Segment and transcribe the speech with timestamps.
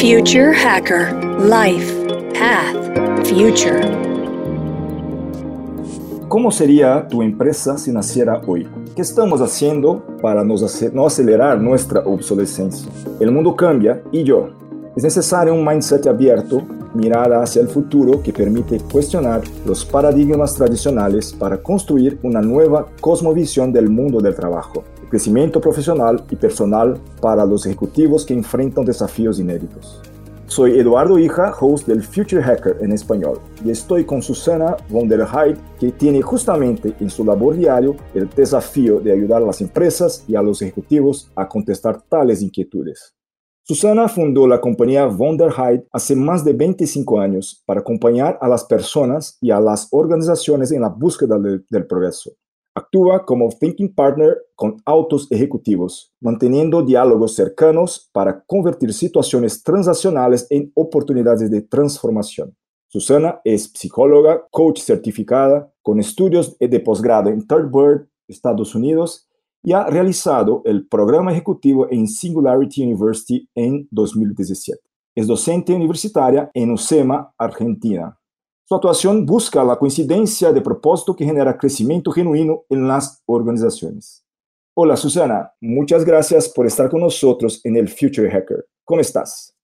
[0.00, 1.92] Future Hacker Life
[2.32, 3.80] Path Future.
[6.28, 8.68] ¿Cómo sería tu empresa si naciera hoy?
[8.94, 12.88] ¿Qué estamos haciendo para no acelerar nuestra obsolescencia?
[13.18, 14.50] El mundo cambia y yo.
[14.94, 16.62] Es necesario un mindset abierto,
[16.94, 23.72] mirada hacia el futuro que permite cuestionar los paradigmas tradicionales para construir una nueva cosmovisión
[23.72, 30.00] del mundo del trabajo crecimiento profesional y personal para los ejecutivos que enfrentan desafíos inéditos.
[30.46, 35.20] Soy Eduardo Hija, host del Future Hacker en español, y estoy con Susana von der
[35.20, 40.24] Heide, que tiene justamente en su labor diario el desafío de ayudar a las empresas
[40.26, 43.14] y a los ejecutivos a contestar tales inquietudes.
[43.62, 48.48] Susana fundó la compañía von der Heide hace más de 25 años para acompañar a
[48.48, 52.32] las personas y a las organizaciones en la búsqueda del progreso.
[52.78, 60.70] Actúa como thinking partner con autos ejecutivos, manteniendo diálogos cercanos para convertir situaciones transaccionales en
[60.74, 62.56] oportunidades de transformación.
[62.86, 69.28] Susana es psicóloga, coach certificada, con estudios de posgrado en Third World, Estados Unidos,
[69.64, 74.80] y ha realizado el programa ejecutivo en Singularity University en 2017.
[75.16, 78.17] Es docente universitaria en UCEMA, Argentina.
[78.68, 84.26] Su actuación busca la coincidencia de propósito que genera crecimiento genuino en las organizaciones.
[84.74, 88.66] Hola Susana, muchas gracias por estar con nosotros en el Future Hacker.
[88.84, 89.54] ¿Cómo estás?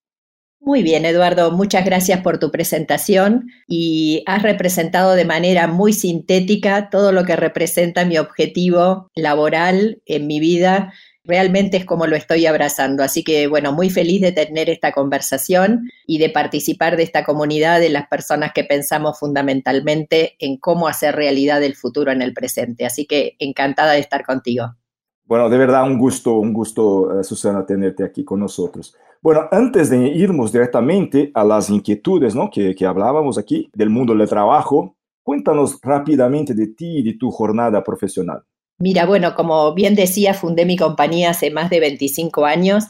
[0.58, 6.88] Muy bien, Eduardo, muchas gracias por tu presentación y has representado de manera muy sintética
[6.88, 10.94] todo lo que representa mi objetivo laboral en mi vida
[11.24, 13.02] realmente es como lo estoy abrazando.
[13.02, 17.80] Así que, bueno, muy feliz de tener esta conversación y de participar de esta comunidad
[17.80, 22.86] de las personas que pensamos fundamentalmente en cómo hacer realidad el futuro en el presente.
[22.86, 24.74] Así que encantada de estar contigo.
[25.26, 28.94] Bueno, de verdad un gusto, un gusto, eh, Susana, tenerte aquí con nosotros.
[29.22, 32.50] Bueno, antes de irnos directamente a las inquietudes ¿no?
[32.50, 37.30] que, que hablábamos aquí del mundo del trabajo, cuéntanos rápidamente de ti y de tu
[37.30, 38.42] jornada profesional.
[38.78, 42.84] Mira, bueno, como bien decía, fundé mi compañía hace más de 25 años,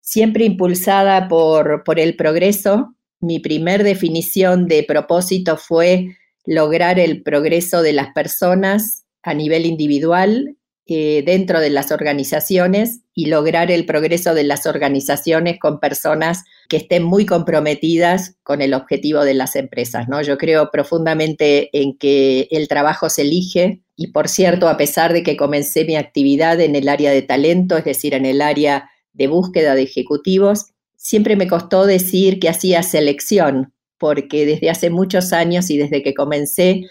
[0.00, 2.94] siempre impulsada por, por el progreso.
[3.20, 10.56] Mi primer definición de propósito fue lograr el progreso de las personas a nivel individual
[10.86, 16.76] eh, dentro de las organizaciones y lograr el progreso de las organizaciones con personas que
[16.76, 20.08] estén muy comprometidas con el objetivo de las empresas.
[20.08, 20.20] ¿no?
[20.20, 25.22] Yo creo profundamente en que el trabajo se elige y, por cierto, a pesar de
[25.22, 29.28] que comencé mi actividad en el área de talento, es decir, en el área de
[29.28, 30.66] búsqueda de ejecutivos,
[30.96, 36.14] siempre me costó decir que hacía selección, porque desde hace muchos años y desde que
[36.14, 36.82] comencé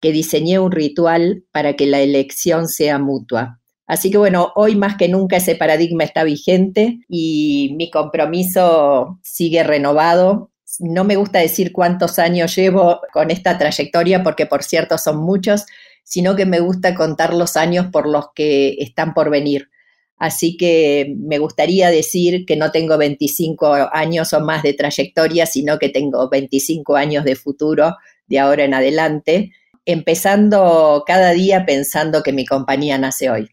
[0.00, 3.60] que diseñé un ritual para que la elección sea mutua.
[3.86, 9.62] Así que bueno, hoy más que nunca ese paradigma está vigente y mi compromiso sigue
[9.62, 10.50] renovado.
[10.80, 15.66] No me gusta decir cuántos años llevo con esta trayectoria porque por cierto son muchos,
[16.06, 19.68] sino que me gusta contar los años por los que están por venir.
[20.16, 25.78] Así que me gustaría decir que no tengo 25 años o más de trayectoria, sino
[25.78, 27.96] que tengo 25 años de futuro
[28.28, 29.50] de ahora en adelante
[29.86, 33.48] empezando cada día pensando que mi compañía nace hoy.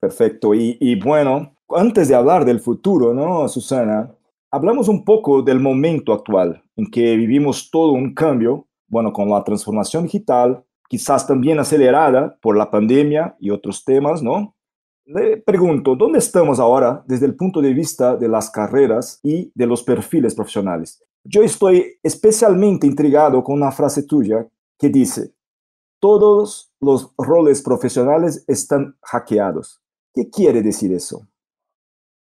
[0.00, 0.52] Perfecto.
[0.54, 4.12] Y, bueno, antes de hablar del futuro, ¿no, Susana?
[4.50, 9.42] Hablamos un poco del momento actual en que vivimos todo un cambio, bueno, con la
[9.44, 14.54] transformación digital, quizás también acelerada por la pandemia y otros temas, ¿no?
[15.06, 19.66] Le pregunto, ¿dónde estamos ahora desde el punto de vista de las carreras y de
[19.66, 21.02] los perfiles profesionales?
[21.24, 24.46] Yo estoy especialmente intrigado con una frase tuya
[24.78, 25.32] que dice,
[25.98, 29.80] todos los roles profesionales están hackeados.
[30.12, 31.26] ¿Qué quiere decir eso?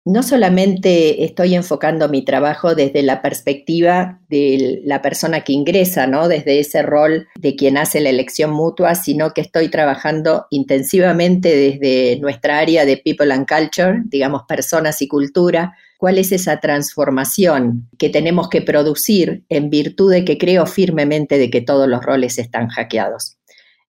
[0.09, 6.27] No solamente estoy enfocando mi trabajo desde la perspectiva de la persona que ingresa, ¿no?
[6.27, 12.19] Desde ese rol de quien hace la elección mutua, sino que estoy trabajando intensivamente desde
[12.21, 18.09] nuestra área de People and Culture, digamos personas y cultura, cuál es esa transformación que
[18.09, 22.67] tenemos que producir en virtud de que creo firmemente de que todos los roles están
[22.69, 23.37] hackeados.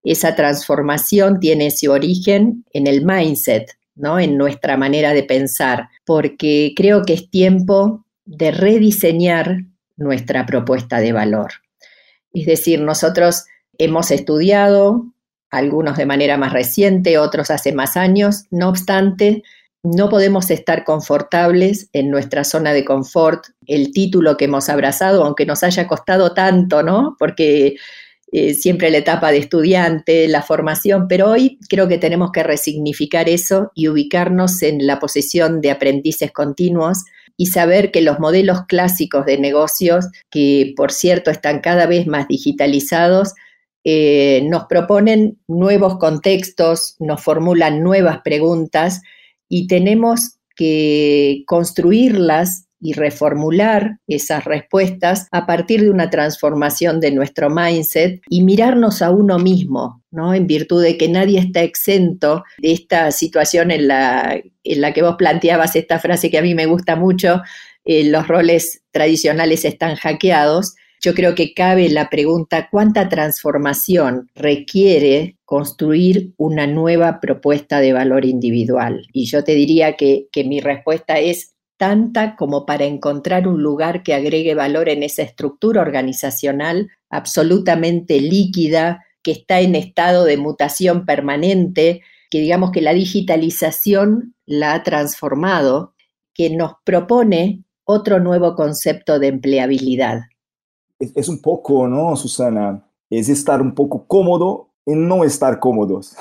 [0.04, 4.18] Esa transformación tiene su origen en el mindset, ¿no?
[4.18, 9.64] en nuestra manera de pensar, porque creo que es tiempo de rediseñar
[9.96, 11.52] nuestra propuesta de valor.
[12.32, 13.44] Es decir, nosotros
[13.78, 15.06] hemos estudiado,
[15.50, 19.42] algunos de manera más reciente, otros hace más años, no obstante,
[19.82, 25.46] no podemos estar confortables en nuestra zona de confort, el título que hemos abrazado, aunque
[25.46, 27.16] nos haya costado tanto, ¿no?
[27.18, 27.76] Porque
[28.32, 33.28] eh, siempre la etapa de estudiante, la formación, pero hoy creo que tenemos que resignificar
[33.28, 37.04] eso y ubicarnos en la posición de aprendices continuos
[37.36, 42.28] y saber que los modelos clásicos de negocios, que por cierto están cada vez más
[42.28, 43.34] digitalizados,
[43.82, 49.00] eh, nos proponen nuevos contextos, nos formulan nuevas preguntas
[49.48, 57.50] y tenemos que construirlas y reformular esas respuestas a partir de una transformación de nuestro
[57.50, 60.34] mindset y mirarnos a uno mismo, ¿no?
[60.34, 65.02] En virtud de que nadie está exento de esta situación en la, en la que
[65.02, 67.42] vos planteabas esta frase que a mí me gusta mucho,
[67.84, 70.74] eh, los roles tradicionales están hackeados.
[71.02, 78.26] Yo creo que cabe la pregunta, ¿cuánta transformación requiere construir una nueva propuesta de valor
[78.26, 79.06] individual?
[79.12, 84.02] Y yo te diría que, que mi respuesta es tanta como para encontrar un lugar
[84.02, 91.06] que agregue valor en esa estructura organizacional absolutamente líquida, que está en estado de mutación
[91.06, 95.94] permanente, que digamos que la digitalización la ha transformado,
[96.34, 100.24] que nos propone otro nuevo concepto de empleabilidad.
[100.98, 102.86] Es, un poco, ¿no, Susana?
[103.08, 106.14] Es estar un poco cómodo en no estar cómodos.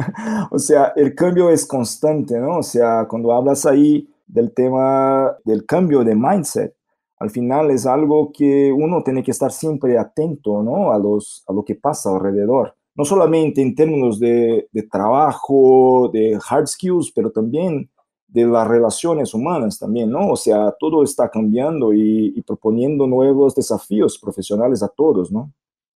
[0.50, 2.56] o sea, el cambio es constante, ¿no?
[2.56, 6.74] O sea, cuando hablas ahí del tema del cambio de mindset.
[7.18, 10.92] Al final es algo que uno tiene que estar siempre atento ¿no?
[10.92, 12.74] a, los, a lo que pasa alrededor.
[12.94, 17.88] No solamente en términos de, de trabajo, de hard skills, pero también
[18.32, 20.30] de las relaciones humanas también, ¿no?
[20.30, 25.52] O sea, todo está cambiando y, proponiendo nuevos desafíos profesionales a todos, ¿no?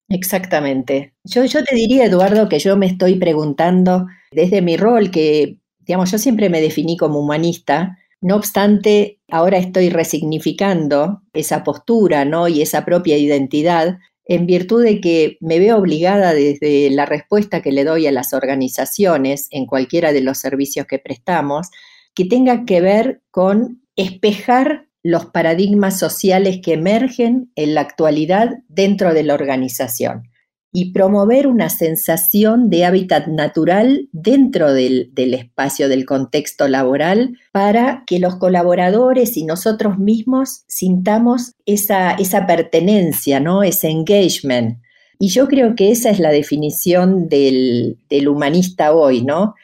[0.08, 1.14] Exactamente.
[1.22, 6.10] Yo, yo te diría, Eduardo, que yo me estoy preguntando desde mi rol, que, digamos,
[6.10, 12.48] yo siempre me definí como humanista, no obstante, ahora estoy resignificando esa postura ¿no?
[12.48, 17.70] y esa propia identidad en virtud de que me veo obligada desde la respuesta que
[17.70, 21.68] le doy a las organizaciones en cualquiera de los servicios que prestamos,
[22.14, 29.12] que tenga que ver con espejar los paradigmas sociales que emergen en la actualidad dentro
[29.12, 30.30] de la organización
[30.76, 38.18] y promover una sensación de hábitat natural dentro del, espacio, del contexto laboral, para que
[38.18, 43.62] los colaboradores y nosotros mismos sintamos esa, esa pertenencia, ¿no?
[43.62, 44.80] ese engagement.
[45.20, 49.54] Y yo creo que esa es la definición del, del humanista hoy, ¿no?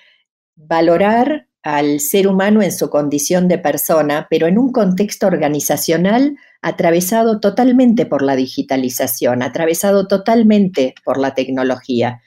[0.55, 7.41] Valorar al ser humano en su condición de persona, pero en un contexto organizacional atravesado
[7.41, 12.23] totalmente por la digitalización, atravesado totalmente por la tecnología.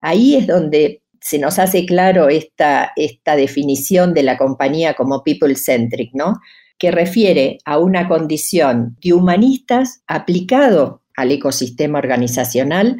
[0.00, 6.10] Ahí es donde se nos hace claro esta, esta definición de la compañía como people-centric,
[6.14, 6.40] ¿no?
[6.78, 12.96] que refiere a una condición de humanistas aplicado al ecosistema organizacional,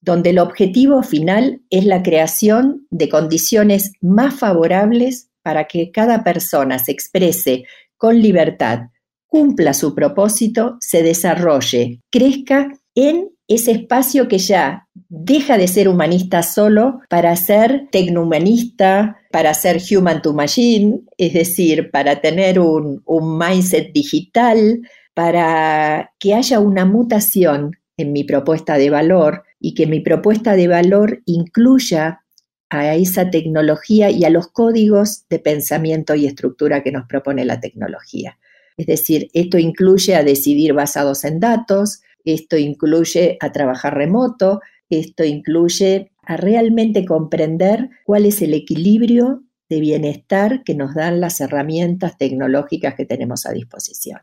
[0.00, 6.78] donde el objetivo final es la creación de condiciones más favorables para que cada persona
[6.78, 7.64] se exprese
[7.96, 8.88] con libertad,
[9.26, 16.42] cumpla su propósito, se desarrolle, crezca en ese espacio que ya deja de ser humanista
[16.42, 23.38] solo para ser tecnohumanista, para ser human to machine, es decir, para tener un, un
[23.38, 24.80] mindset digital,
[25.14, 30.66] para que haya una mutación en mi propuesta de valor y que mi propuesta de
[30.66, 32.24] valor incluya
[32.70, 37.60] a esa tecnología y a los códigos de pensamiento y estructura que nos propone la
[37.60, 38.38] tecnología.
[38.76, 45.24] Es decir, esto incluye a decidir basados en datos, esto incluye a trabajar remoto, esto
[45.24, 52.16] incluye a realmente comprender cuál es el equilibrio de bienestar que nos dan las herramientas
[52.18, 54.20] tecnológicas que tenemos a disposición.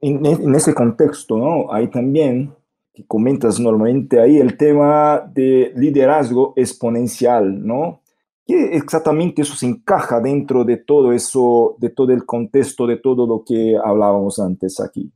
[0.00, 1.72] En, ese contexto, ¿no?
[1.72, 2.54] hay también
[2.94, 8.02] que comentas normalmente ahí el tema de liderazgo exponencial, ¿no?
[8.46, 13.26] ¿Qué exactamente eso se encaja dentro de todo eso, de todo el contexto, de todo
[13.26, 15.10] lo que hablábamos antes aquí?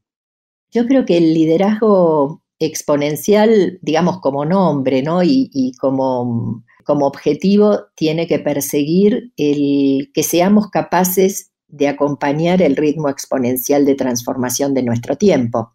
[0.72, 5.22] Yo creo que el liderazgo exponencial, digamos como nombre, ¿no?
[5.22, 13.08] Y, como, como objetivo tiene que perseguir el que seamos capaces de acompañar el ritmo
[13.08, 15.74] exponencial de transformación de nuestro tiempo.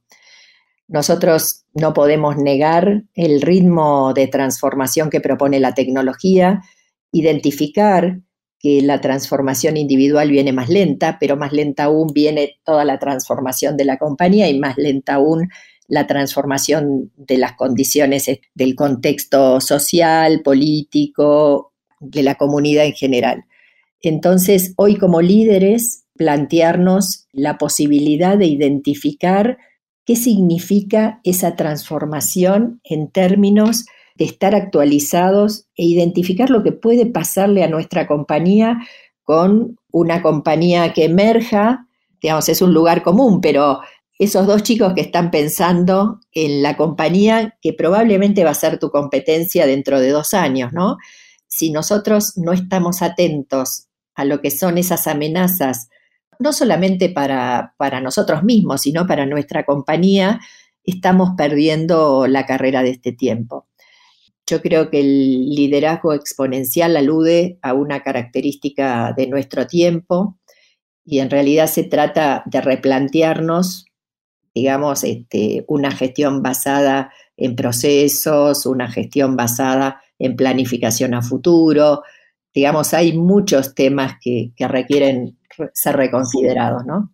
[0.88, 6.62] Nosotros no podemos negar el ritmo de transformación que propone la tecnología,
[7.12, 8.20] identificar
[8.60, 13.76] que la transformación individual viene más lenta, pero más lenta aún viene toda la transformación
[13.76, 15.50] de la compañía y más lenta aún
[15.88, 23.46] la transformación de las condiciones del contexto social, político, de la comunidad en general.
[24.02, 29.58] Entonces, hoy como líderes, plantearnos la posibilidad de identificar
[30.06, 37.64] qué significa esa transformación en términos de estar actualizados e identificar lo que puede pasarle
[37.64, 38.78] a nuestra compañía
[39.24, 41.88] con una compañía que emerja,
[42.22, 43.80] digamos, es un lugar común, pero
[44.20, 48.90] esos dos chicos que están pensando en la compañía que probablemente va a ser tu
[48.90, 50.98] competencia dentro de dos años, ¿no?
[51.48, 55.90] Si nosotros no estamos atentos a lo que son esas amenazas,
[56.44, 60.40] no solamente para, para nosotros mismos, sino para nuestra compañía,
[60.84, 63.68] estamos perdiendo la carrera de este tiempo.
[64.46, 70.38] Yo creo que el liderazgo exponencial alude a una característica de nuestro tiempo
[71.06, 73.86] y en realidad se trata de replantearnos
[74.54, 82.04] digamos, este, una gestión basada en procesos, una gestión basada en planificación a futuro.
[82.54, 85.38] Digamos, hay muchos temas que, requieren
[85.74, 87.14] ser reconsiderados, ¿no?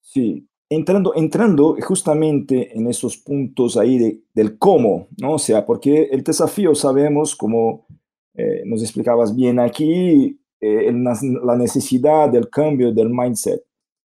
[0.00, 5.34] Sí, entrando, entrando justamente en esos puntos ahí del cómo, ¿no?
[5.34, 7.86] O sea, porque el desafío sabemos, como
[8.34, 13.62] eh, nos explicabas bien aquí, eh, la necesidad del cambio del mindset.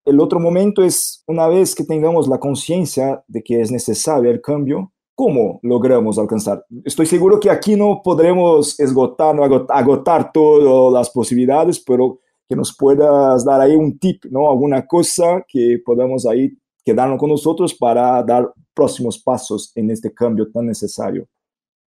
[0.05, 4.41] El otro momento es una vez que tengamos la conciencia de que es necesario el
[4.41, 6.65] cambio, ¿cómo logramos alcanzar?
[6.85, 12.77] Estoy seguro que aquí no podremos esgotar, no agotar todas las posibilidades, pero que nos
[12.77, 14.49] puedas dar ahí un tip, ¿no?
[14.51, 16.53] Alguna cosa que podamos ahí
[16.85, 21.29] quedarnos con nosotros para dar próximos pasos en este cambio tan necesario.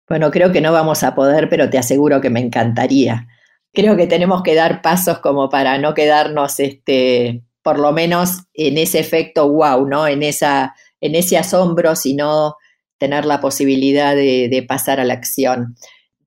[0.08, 3.28] Bueno, creo que no vamos a poder, pero te aseguro que me encantaría.
[3.72, 8.76] Creo que tenemos que dar pasos como para no quedarnos este, por lo menos en
[8.76, 10.06] ese efecto wow, ¿no?
[10.06, 12.56] En, esa, en ese asombro, sino
[12.98, 15.76] tener la posibilidad de, pasar a la acción.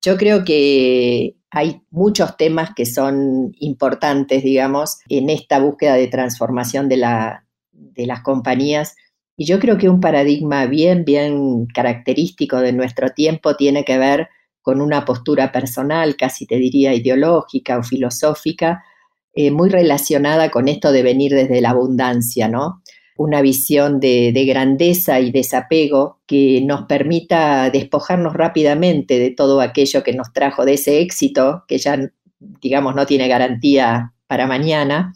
[0.02, 6.88] Yo creo que hay muchos temas que son importantes, digamos, en esta búsqueda de transformación
[6.88, 8.96] de, la, de las compañías.
[9.36, 14.28] Y yo creo que un paradigma bien, bien característico de nuestro tiempo tiene que ver
[14.62, 18.82] con una postura personal, casi te diría ideológica o filosófica,
[19.32, 22.82] eh, muy relacionada con esto de venir desde la abundancia, ¿no?
[23.16, 30.14] Una visión de, grandeza y desapego que nos permita despojarnos rápidamente de todo aquello que
[30.14, 35.14] nos trajo de ese éxito, que ya, digamos, no tiene garantía para mañana,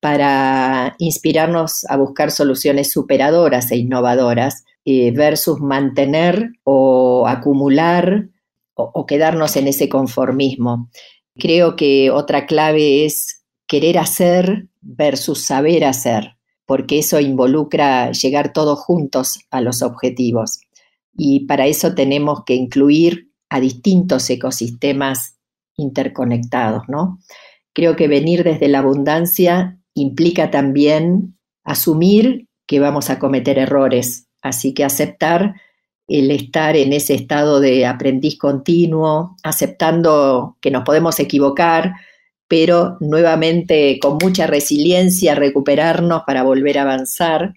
[0.00, 8.28] para inspirarnos a buscar soluciones superadoras e innovadoras eh, versus mantener o acumular
[8.74, 10.88] o quedarnos en ese conformismo.
[11.38, 16.36] Creo que otra clave es querer hacer versus saber hacer,
[16.70, 20.60] porque eso involucra llegar todos juntos a los objetivos.
[21.12, 25.36] Y para eso tenemos que incluir a distintos ecosistemas
[25.76, 27.18] interconectados, ¿no?
[27.72, 34.72] Creo que venir desde la abundancia implica también asumir que vamos a cometer errores, así
[34.72, 35.56] que aceptar
[36.06, 41.94] el estar en ese estado de aprendiz continuo, aceptando que nos podemos equivocar,
[42.50, 47.54] pero nuevamente con mucha resiliencia recuperarnos para volver a avanzar.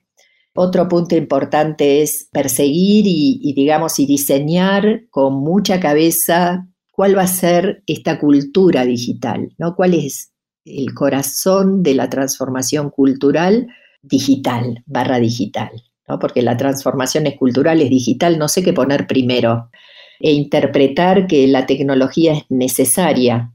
[0.53, 7.27] Otro punto importante es perseguir y, digamos, y diseñar con mucha cabeza cuál va a
[7.27, 9.75] ser esta cultura digital, ¿no?
[9.75, 10.31] ¿Cuál es
[10.63, 13.69] el corazón de la transformación cultural
[14.03, 15.71] digital, barra digital?
[16.07, 16.19] ¿no?
[16.19, 19.71] Porque la transformación es cultural, es digital, no sé qué poner primero.
[20.19, 23.52] E interpretar que la tecnología es necesaria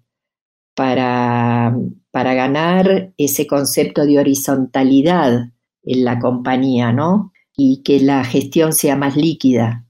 [0.78, 1.76] para,
[2.12, 5.49] para ganar ese concepto de horizontalidad
[5.82, 7.32] en la compañía, ¿no?
[7.56, 9.87] Y que la gestión sea más líquida.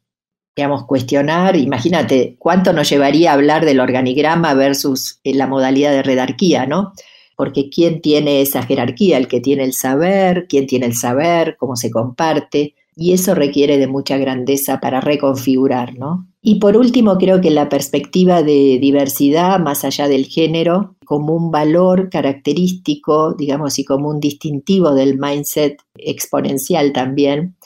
[0.56, 6.02] Digamos, cuestionar, imagínate, ¿cuánto nos llevaría a hablar del organigrama versus eh, la modalidad de
[6.02, 6.94] redarquía, ¿no?
[7.36, 9.18] Porque ¿quién tiene esa jerarquía?
[9.18, 11.58] El que tiene el saber, ¿quién tiene el saber?
[11.58, 12.76] ¿Cómo se comparte?
[13.00, 16.26] Y eso requiere de mucha grandeza para reconfigurar, ¿no?
[16.42, 21.52] Y por último, creo que la perspectiva de diversidad, más allá del género, como un
[21.52, 27.56] valor característico, digamos, y como un distintivo del mindset exponencial también,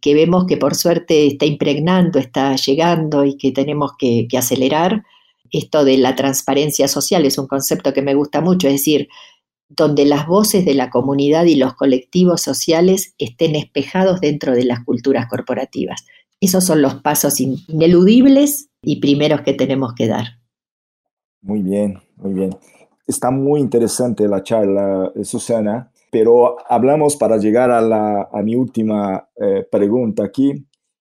[0.00, 5.02] que vemos que por suerte está impregnando, está llegando y que tenemos que, que acelerar.
[5.50, 9.08] Esto de la transparencia social es un concepto que me gusta mucho, es decir,
[9.68, 14.84] donde las voces de la comunidad y los colectivos sociales estén espejados dentro de las
[14.84, 16.04] culturas corporativas.
[16.40, 20.26] Esos son los pasos ineludibles y primeros que tenemos que dar.
[21.42, 22.56] Muy bien, muy bien.
[23.06, 30.24] Está muy interesante la charla, Susana, pero hablamos para llegar a mi última eh, pregunta
[30.24, 30.52] aquí.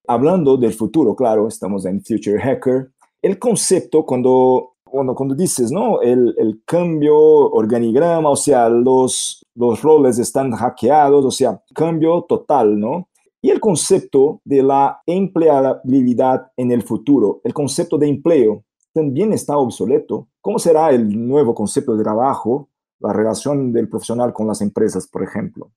[0.07, 2.91] Hablando del futuro, claro, estamos en Future Hacker.
[3.21, 6.01] El concepto, cuando, cuando, cuando dices, ¿no?
[6.01, 12.79] El, el, cambio, organigrama, o sea, los, los roles están hackeados, o sea, cambio total,
[12.79, 13.09] ¿no?
[13.41, 19.57] Y el concepto de la empleabilidad en el futuro, el concepto de empleo, también está
[19.57, 20.29] obsoleto.
[20.41, 25.23] ¿Cómo será el nuevo concepto de trabajo, la relación del profesional con las empresas, por
[25.23, 25.71] ejemplo?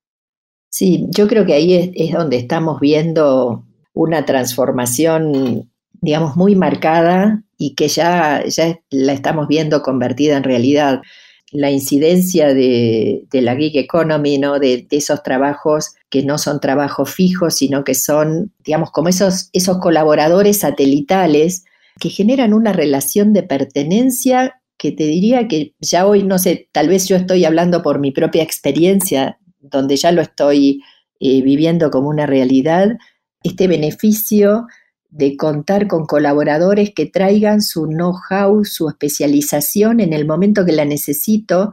[0.70, 5.68] Sí, yo creo que ahí es, donde estamos viendo una transformación,
[6.00, 11.02] digamos, muy marcada y que ya, ya la estamos viendo convertida en realidad.
[11.50, 14.58] La incidencia de, la gig economy, ¿no?
[14.58, 19.78] De, esos trabajos que no son trabajos fijos, sino que son, digamos, como esos, esos
[19.78, 21.64] colaboradores satelitales
[21.98, 26.88] que generan una relación de pertenencia que te diría que ya hoy, no sé, tal
[26.88, 30.82] vez yo estoy hablando por mi propia experiencia donde ya lo estoy
[31.18, 32.96] eh, viviendo como una realidad,
[33.42, 34.66] este beneficio
[35.10, 40.84] de contar con colaboradores que traigan su know-how, su especialización en el momento que la
[40.84, 41.72] necesito.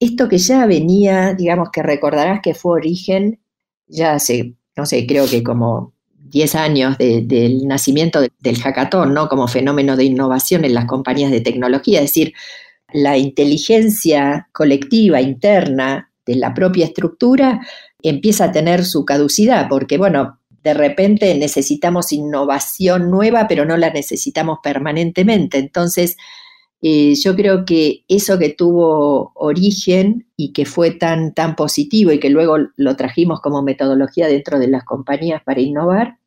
[0.00, 3.40] Esto que ya venía, digamos que recordarás que fue origen
[3.86, 9.28] ya hace, no sé, creo que como 10 años del nacimiento del hackathon, ¿no?
[9.28, 12.34] Como fenómeno de innovación en las compañías de tecnología, es decir,
[12.92, 17.60] la inteligencia colectiva interna de la propia estructura
[18.02, 23.90] empieza a tener su caducidad, porque bueno, de repente necesitamos innovación nueva, pero no la
[23.90, 25.58] necesitamos permanentemente.
[25.58, 26.16] Entonces,
[26.80, 32.18] eh, yo creo que eso que tuvo origen y que fue tan, tan positivo y
[32.18, 36.18] que luego lo trajimos como metodología dentro de las compañías para innovar,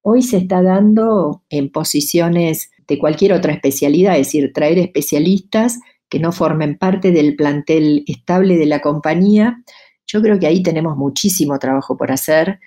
[0.00, 6.18] hoy se está dando en posiciones de cualquier otra especialidad, es decir, traer especialistas que
[6.18, 9.62] no formen parte del plantel estable de la compañía.
[10.06, 12.58] Yo creo que ahí tenemos muchísimo trabajo por hacer.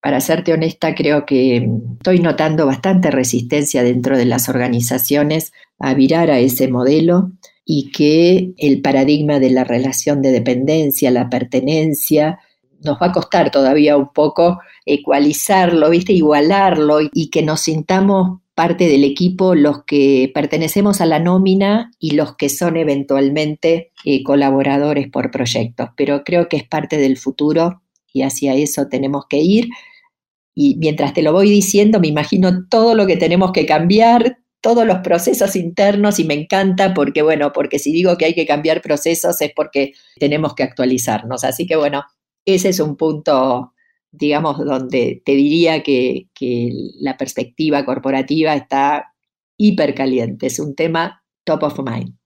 [0.00, 6.30] Para serte honesta, creo que estoy notando bastante resistencia dentro de las organizaciones a virar
[6.30, 7.32] a ese modelo
[7.64, 12.40] y que el paradigma de la relación de dependencia, la pertenencia,
[12.82, 16.12] nos va a costar todavía un poco ecualizarlo, ¿viste?
[16.14, 22.12] igualarlo y que nos sintamos parte del equipo los que pertenecemos a la nómina y
[22.12, 25.90] los que son eventualmente eh, colaboradores por proyectos.
[25.96, 29.68] Pero creo que es parte del futuro y hacia eso tenemos que ir.
[30.54, 34.86] Y mientras te lo voy diciendo, me imagino todo lo que tenemos que cambiar, todos
[34.86, 38.82] los procesos internos y me encanta porque, bueno, porque si digo que hay que cambiar
[38.82, 41.44] procesos es porque tenemos que actualizarnos.
[41.44, 42.04] Así que, bueno,
[42.44, 43.72] ese es un punto
[44.12, 46.28] digamos, donde te diría que,
[47.00, 49.14] la perspectiva corporativa está
[49.56, 52.16] hipercaliente, es un tema top of mind.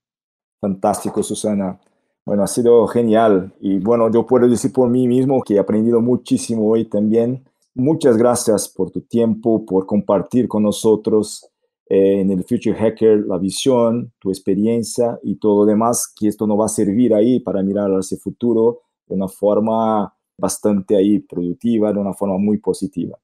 [0.61, 1.79] Fantástico, Susana.
[2.25, 6.01] Bueno, ha sido genial y bueno, yo puedo decir por mí mismo que he aprendido
[6.01, 7.44] muchísimo hoy también.
[7.74, 11.50] Muchas gracias por tu tiempo, por compartir con nosotros
[11.88, 16.46] eh, en el Future Hacker la visión, tu experiencia y todo lo demás, que esto
[16.46, 21.18] nos va a servir ahí para mirar hacia el futuro de una forma bastante ahí
[21.18, 23.18] productiva, de una forma muy positiva.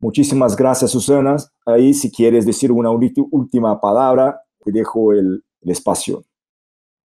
[0.00, 1.36] Muchísimas gracias, Susana.
[1.64, 6.24] Ahí, si quieres decir una última palabra, te dejo el, el espacio.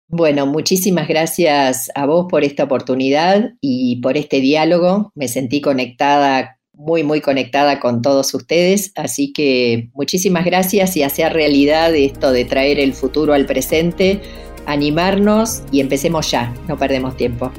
[0.08, 5.12] Bueno, muchísimas gracias a vos por esta oportunidad y por este diálogo.
[5.14, 8.92] Me sentí conectada, muy, muy conectada con todos ustedes.
[8.96, 14.20] Así que muchísimas gracias y hacer realidad esto de traer el futuro al presente,
[14.66, 17.52] animarnos y empecemos ya, no perdemos tiempo.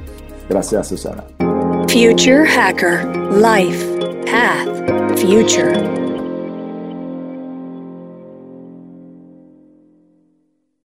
[0.50, 1.24] Gracias, Susana.
[1.88, 3.86] Future Hacker Life
[4.26, 6.01] Path Future